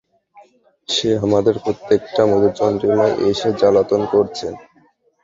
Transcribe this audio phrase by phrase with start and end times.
[0.89, 4.47] সে আমাদের প্রত্যেকটা মধুচন্দ্রিমায় এসে জ্বালাতন করছে।